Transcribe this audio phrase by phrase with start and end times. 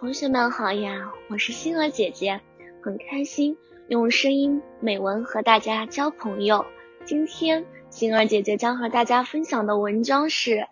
[0.00, 2.40] 同学们好呀，我是星儿姐姐，
[2.82, 3.54] 很开心
[3.88, 6.64] 用声音美文和大家交朋友。
[7.04, 10.52] 今天星儿姐姐将和大家分享的文章是《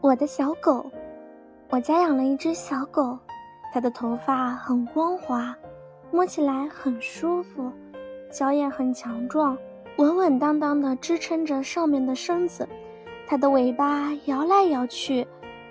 [0.00, 0.72] 我的小狗》。
[1.70, 3.16] 我家养了一只小狗，
[3.72, 5.56] 它的头发很光滑，
[6.10, 7.70] 摸起来很舒服，
[8.28, 9.56] 脚也很强壮，
[9.98, 12.68] 稳稳当当的支撑着上面的身子。
[13.28, 15.24] 它的尾巴摇来摇去，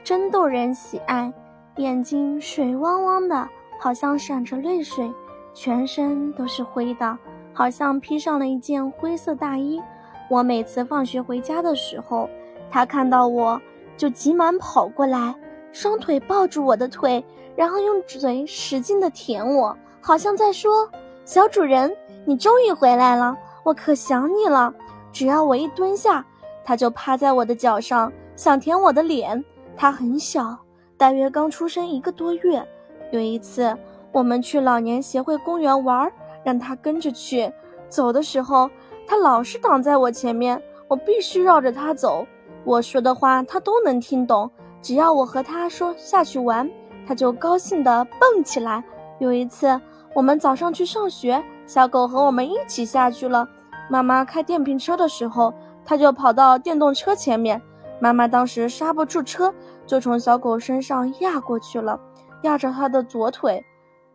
[0.05, 1.33] 真逗人喜爱。
[1.77, 3.47] 眼睛水汪汪的，
[3.79, 5.11] 好像闪着泪水，
[5.53, 7.17] 全身都是灰的，
[7.53, 9.79] 好像披上了一件灰色大衣。
[10.27, 12.27] 我每次放学回家的时候，
[12.71, 13.61] 它看到我
[13.95, 15.35] 就急忙跑过来，
[15.71, 17.23] 双腿抱住我的腿，
[17.55, 20.89] 然后用嘴使劲的舔我，好像在说
[21.25, 24.73] ：“小主人，你终于回来了，我可想你了。”
[25.13, 26.25] 只要我一蹲下，
[26.65, 29.45] 它就趴在我的脚上，想舔我的脸。
[29.75, 30.57] 它很小。
[30.97, 32.67] 大约刚出生一个多月，
[33.11, 33.77] 有一次
[34.11, 36.11] 我们去老年协会公园玩，
[36.43, 37.51] 让他跟着去。
[37.87, 38.69] 走的时候，
[39.05, 42.25] 他老是挡在我前面，我必须绕着他走。
[42.63, 44.49] 我说的话他都能听懂，
[44.81, 46.69] 只要我和他说下去玩，
[47.07, 48.83] 他就高兴地蹦起来。
[49.19, 49.79] 有一次
[50.15, 53.47] 我们早上去上学，小狗和我们一起下去了。
[53.87, 55.53] 妈妈开电瓶车的时候，
[55.85, 57.61] 它就跑到电动车前面。
[57.99, 59.53] 妈妈当时刹不住车，
[59.85, 61.99] 就从小狗身上压过去了，
[62.43, 63.65] 压着它的左腿，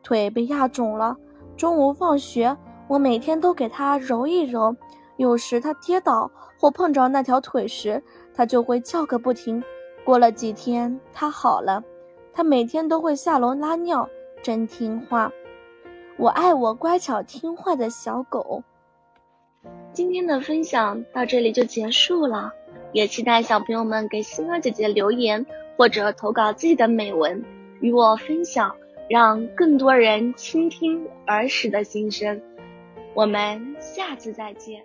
[0.03, 1.17] 腿被压肿了。
[1.57, 2.57] 中午放学，
[2.89, 4.77] 我每天都给它揉一揉。
[5.17, 8.03] 有时它跌倒或碰着那条腿时，
[8.35, 9.63] 它就会叫个不停。
[10.05, 11.83] 过了几天，它好了。
[12.33, 14.09] 它每天都会下楼拉尿，
[14.43, 15.31] 真听话。
[16.17, 18.63] 我爱我乖巧听话的小狗。
[19.93, 22.53] 今天的分享到这里就结束了。
[22.93, 27.45] 也期待小朋友们给星儿姐姐留言或者投稿自己的美文
[27.81, 28.77] 与我分享，
[29.09, 32.41] 让更多人倾听儿时的心声。
[33.15, 34.83] 我们下次再见。